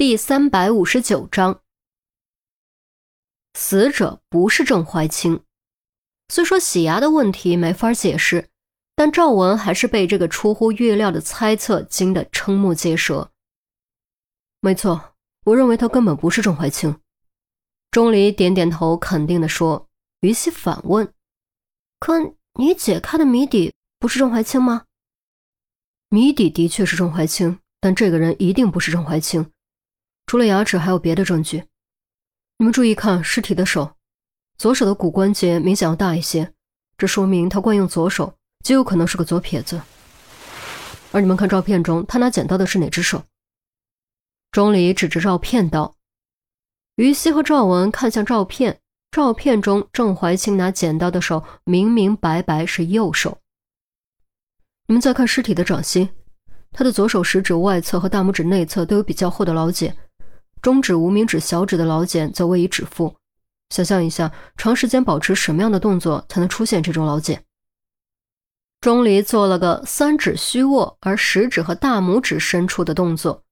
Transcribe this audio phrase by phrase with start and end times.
[0.00, 1.60] 第三百五十九章，
[3.52, 5.44] 死者不是郑怀清。
[6.30, 8.48] 虽说洗牙的问题没法解释，
[8.96, 13.30] 但赵文还是被这个出乎预料的猜测惊得瞠目结舌。
[14.62, 16.98] 没错，我认为他根本不是郑怀清。
[17.90, 19.86] 钟离点点头，肯定地说。
[20.22, 21.12] 于西反问
[22.00, 22.18] ：“可
[22.58, 24.86] 你解开的谜底不是郑怀清吗？”
[26.08, 29.52] 谜底的确是郑怀清，但这个人一定不是郑怀清。
[30.30, 31.64] 除了牙齿，还有别的证据。
[32.58, 33.96] 你们注意看尸体的手，
[34.56, 36.52] 左手的骨关节明显要大一些，
[36.96, 39.82] 这说明他惯用左手，极有可能是个左撇子。
[41.10, 43.24] 而你们看照片中，他拿剪刀的是哪只手？
[44.52, 45.96] 钟离指着照片道。
[46.94, 48.78] 于西和赵文看向照片，
[49.10, 53.38] 照片中郑怀清拿剪刀的手明明白白是右手。
[54.86, 56.08] 你们再看尸体的掌心，
[56.70, 59.96] 他的左手食指外侧和大拇指内侧都有比较厚的老茧。
[60.62, 63.14] 中指、无名指、小指的老茧则位于指腹。
[63.70, 67.44] 想象一下，长时间保持什么样的动作才能出现这种老茧？
[68.80, 73.44] 钟离做了个三指虚握，而食指和大拇指伸出的动作，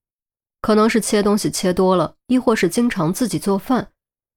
[0.61, 3.91] 可能是切东西切多了，亦或是经常自己做饭。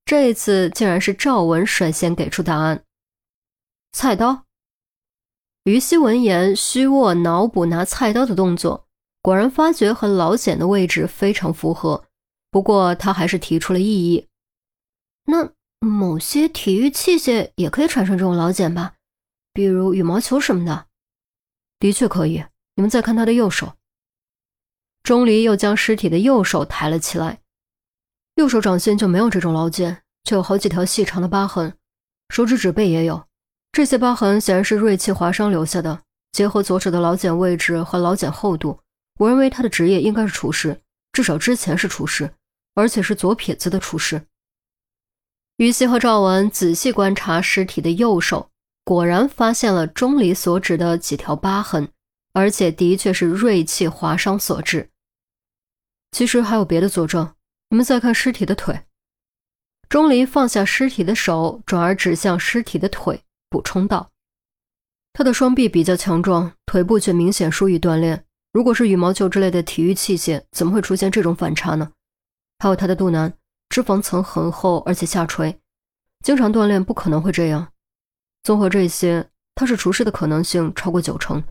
[0.05, 2.85] 这一次竟然是赵文率先给出答案：
[3.93, 4.45] 菜刀。
[5.65, 8.87] 于西闻言，虚握脑补拿菜刀的动作，
[9.23, 12.05] 果然发觉和老茧的位置非常符合。
[12.53, 14.29] 不过他还是提出了异议。
[15.25, 15.51] 那
[15.81, 18.95] 某些体育器械也可以产生这种老茧吧？
[19.53, 20.87] 比如羽毛球什么的。
[21.81, 22.45] 的确可以。
[22.77, 23.73] 你们再看他的右手。
[25.03, 27.41] 钟离又将尸体的右手抬了起来。
[28.37, 31.75] 右手掌心就没有这种老茧，却有好几条细长的疤痕。
[32.29, 33.27] 手指指背也有。
[33.73, 36.03] 这些疤痕显然是锐器划伤留下的。
[36.33, 38.79] 结合左手的老茧位置和老茧厚度，
[39.19, 40.81] 我认为他的职业应该是厨师，
[41.13, 42.33] 至少之前是厨师。
[42.75, 44.27] 而且是左撇子的厨师。
[45.57, 48.51] 于西和赵文仔细观察尸体的右手，
[48.85, 51.89] 果然发现了钟离所指的几条疤痕，
[52.33, 54.91] 而且的确是锐器划伤所致。
[56.11, 57.35] 其实还有别的佐证，
[57.69, 58.83] 你们再看尸体的腿。
[59.89, 64.11] 钟离放下尸体的手，转而指向尸体的腿，补充道
[65.13, 68.25] ：“他的双臂比较强壮，腿部却明显疏于锻炼。
[68.53, 71.93] 如果是羽毛球之类的体育器械，怎么会出现这种反差呢？”
[72.63, 73.37] 还有他的肚腩，
[73.71, 75.59] 脂肪层很厚，而且下垂，
[76.23, 77.73] 经常锻炼不可能会这样。
[78.45, 81.43] 综合这些，他是厨师的可能性超过九成。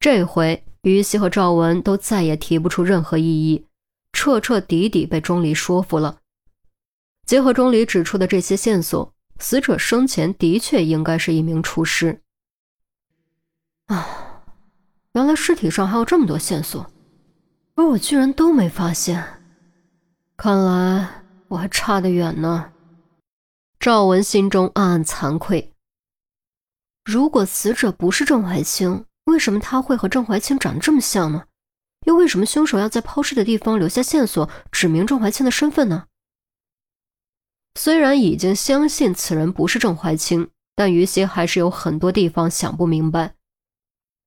[0.00, 3.64] 这回于西和赵文都再也提不出任何异议，
[4.12, 6.18] 彻彻底底被钟离说服了。
[7.24, 12.20] 结合钟离指出的这些线索，死者生前的确应该是一名厨师。
[13.86, 14.42] 啊，
[15.12, 16.90] 原来尸体上还有这么多线索，
[17.76, 19.33] 而我居然都没发现。
[20.36, 22.72] 看来我还差得远呢。
[23.78, 25.72] 赵文心中暗暗惭愧。
[27.04, 31.44] 如果死者不是郑怀清，为什么他会和郑怀清长得这么像呢？
[32.06, 36.06] 又为什么凶手要在抛尸的地方留下线索，指明郑怀清的身份呢？
[37.78, 43.34] 虽然已经相信此人不是郑怀清，但于西还是有很多地方想不明白。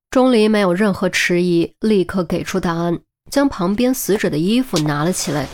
[0.09, 5.47] 钟离没有任何迟疑，立刻给出答案，将旁边死者的衣服拿了起来。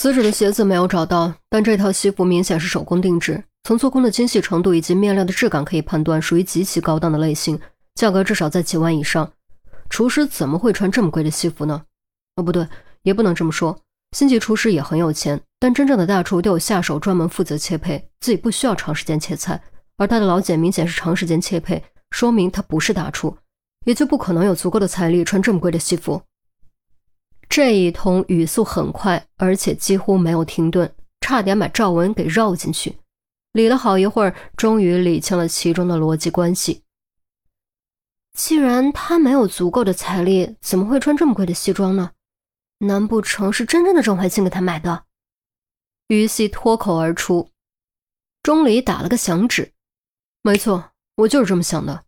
[0.00, 7.60] 死者的鞋子没有找到，但这套西服明显是手工定制，从做工的精细程度以及面料的质感可以判断，属于极其高档的类型，
[7.96, 9.30] 价格至少在几万以上。
[9.90, 11.82] 厨师怎么会穿这么贵的西服呢？
[12.36, 12.66] 哦，不对，
[13.02, 13.78] 也不能这么说。
[14.16, 19.60] 星级厨师也很有钱，但真正的大厨都有下手专门负责切配，自己不需要长时间切菜。
[19.98, 23.36] 而他的老茧明显是长时间切配，说明他不是大厨，
[23.84, 26.22] 也就不可能有足够的财力穿这么贵的西服。
[27.50, 32.96] 这一通语速很快，而且几乎没有停顿，差点把赵文给绕进去。
[33.52, 36.84] 理了好一会儿，终于理清了其中的逻辑关系。
[38.34, 42.12] 既然他没有足够的财力，怎么会穿这么贵的西装呢？
[42.78, 45.06] 难不成是真正的郑怀清给他买的？
[46.06, 47.50] 于西脱口而出。
[48.44, 49.72] 钟离打了个响指
[50.42, 52.04] ：“没错，我就是这么想的。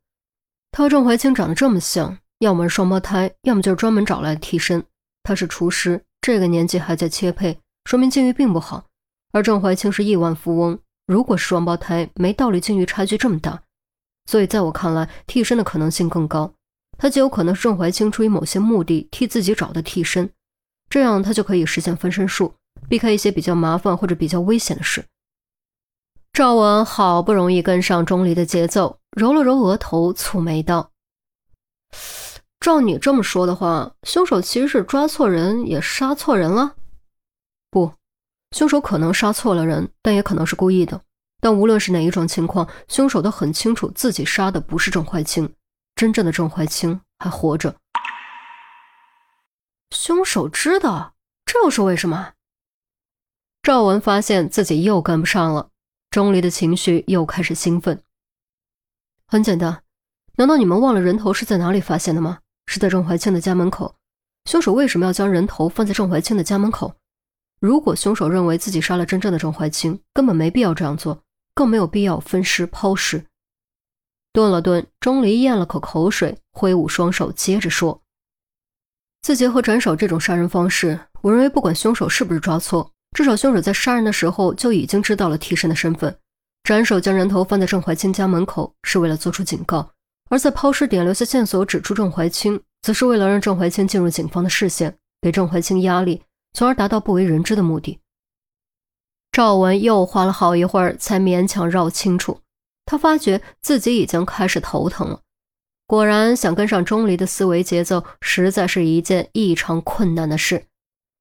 [0.71, 4.85] 他和郑怀清长得这么像，要么是双胞胎，要么就是专门找来的替身。”
[5.23, 8.87] 他是厨师，这个年纪还在切配，说明境遇并不好。
[9.33, 13.63] 而郑怀清是亿万富翁，如果是双胞胎，没道理境遇差距这么大。
[14.27, 16.53] 所以在我看来，替身的可能性更高。
[16.99, 20.31] 他极有可能是郑怀清出于某些目的替自己找的替身，
[20.89, 22.55] 这样他就可以实现分身术，
[22.89, 25.05] 避开一些比较麻烦或者比较危险的事。
[26.33, 30.92] 赵文好不容易跟上钟离的节奏，揉了揉额头，蹙眉道。
[32.63, 36.77] 照你这么说的话，凶手其实是抓错人，也杀错人了。
[37.71, 37.93] 不，
[38.53, 41.03] 凶手可能杀错了人，但也可能是故意的。
[41.41, 45.53] 但无论是哪一种情况，凶手都很清楚自己杀的不是郑怀清，
[45.97, 47.75] 真正的郑怀清还活着。
[49.91, 51.15] 凶手知道，
[51.45, 52.35] 这又是为什么？
[53.61, 55.69] 赵文发现自己又跟不上了，
[56.11, 58.01] 钟离的情绪又开始兴奋。
[59.27, 59.83] 很简单，
[60.37, 62.39] 难道你们忘了人头是在哪里发现的吗？
[62.73, 63.95] 是在郑怀清的家门口。
[64.47, 66.95] 凶手为什么要将人头放在郑怀清的家门口？
[67.61, 71.23] 如果凶手认为自己杀了真正的郑怀清，根本没必要这样做。
[71.55, 73.27] 更没有必要分尸抛尸。
[74.33, 78.01] 顿了顿，钟离咽了口口水，挥舞双手，接着说
[79.21, 86.17] ：“自结合斩首这种杀人方式，我认为不管凶手是不是抓错，至少凶手在杀人的时候就已经知道了替身的身份。
[86.65, 89.93] 斩首将人头放在郑怀清家门口，是为了做出警告；
[90.33, 96.23] 而在抛尸点留下线索，指出郑怀清，则是为了让郑怀清进入警方的视线，给郑怀清压力，
[96.55, 97.99] 从而达到不为人知的目的。”
[99.31, 102.41] 赵文又花了好一会儿，才勉强绕清楚。
[102.87, 105.21] 他发觉自己已经开始头疼了。
[105.87, 110.65] 果然，想跟上钟离的思维节奏，实在是一件异常困难的事。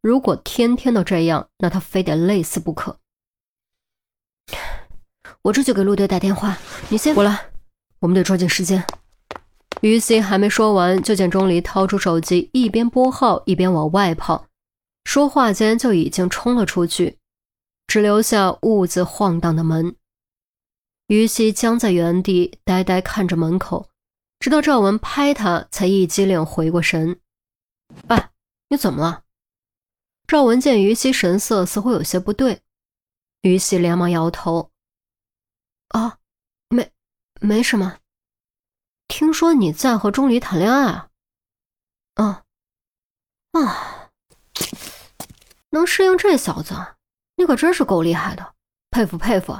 [0.01, 2.97] 如果天天都这样，那他非得累死不可。
[5.41, 7.51] 我这就给陆队打电话，你先过来，
[7.99, 8.81] 我们得抓紧时间。
[9.81, 14.47] 于西还没说完，就见钟离掏出手机，一边拨号一边往外跑，
[15.03, 17.17] 说话间就已经冲了出去。
[17.87, 19.95] 只留下兀自晃荡的门，
[21.07, 23.89] 于西僵在原地，呆呆看着门口，
[24.39, 27.19] 直到赵文拍他，才一激灵回过神。
[28.07, 28.29] 哎，
[28.69, 29.23] 你怎么了？
[30.25, 32.61] 赵文见于西神色似乎有些不对，
[33.41, 34.69] 于西连忙摇头
[35.89, 36.19] ：“啊，
[36.69, 36.89] 没，
[37.41, 37.97] 没什么。
[39.11, 41.09] 听说你在和钟离谈恋爱啊？
[42.15, 42.43] 啊，
[43.51, 44.09] 啊，
[45.71, 46.73] 能适应这小子。”
[47.35, 48.53] 你可真是够厉害的，
[48.89, 49.59] 佩服佩服。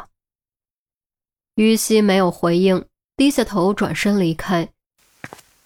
[1.55, 2.85] 于西没有回应，
[3.17, 4.69] 低下头转身离开。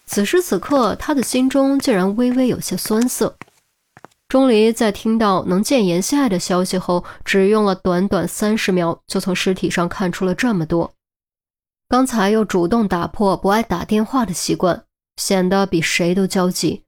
[0.06, 3.36] 此时此刻，他的心中竟然微微有些酸涩。
[4.28, 10.92] 钟离在听到能见颜希爱的消息后，只用了短短三十秒，就从尸体上看出了这么多。
[11.88, 14.84] 刚才又主动打破不爱打电话的习惯，
[15.16, 16.82] 显得比谁都焦急。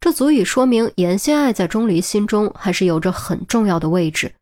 [0.00, 4.32] 这足以说明严心爱在钟离心中还是有着很重要的位置。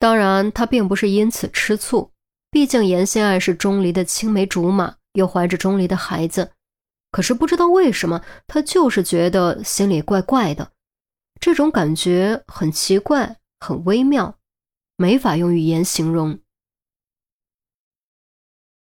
[0.00, 2.10] 当然，他并不是因此吃醋，
[2.50, 6.50] 毕竟严心爱是钟离的青梅竹马，又怀着钟离的孩子。
[7.12, 10.72] 可是不知道为什么，他就是觉得心里怪怪的，
[11.40, 14.36] 这种感觉很奇怪，很微妙，
[14.96, 16.40] 没法用语言形容。